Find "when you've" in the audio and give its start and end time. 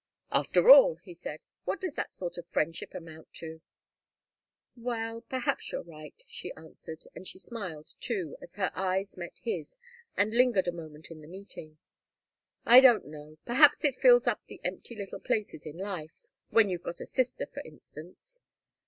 16.49-16.81